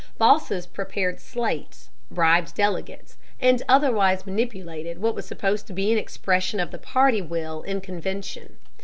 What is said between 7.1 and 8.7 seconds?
will in convention.